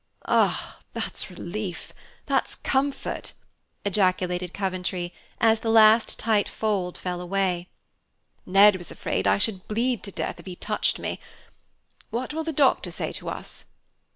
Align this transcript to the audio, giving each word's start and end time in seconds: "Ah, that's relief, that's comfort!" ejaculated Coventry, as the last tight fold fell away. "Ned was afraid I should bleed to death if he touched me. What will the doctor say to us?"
"Ah, 0.25 0.79
that's 0.93 1.29
relief, 1.29 1.93
that's 2.25 2.55
comfort!" 2.55 3.33
ejaculated 3.85 4.51
Coventry, 4.51 5.13
as 5.39 5.59
the 5.59 5.69
last 5.69 6.17
tight 6.17 6.49
fold 6.49 6.97
fell 6.97 7.21
away. 7.21 7.69
"Ned 8.43 8.77
was 8.77 8.89
afraid 8.89 9.27
I 9.27 9.37
should 9.37 9.67
bleed 9.67 10.01
to 10.05 10.11
death 10.11 10.39
if 10.39 10.47
he 10.47 10.55
touched 10.55 10.97
me. 10.97 11.19
What 12.09 12.33
will 12.33 12.43
the 12.43 12.51
doctor 12.51 12.89
say 12.89 13.11
to 13.11 13.29
us?" 13.29 13.65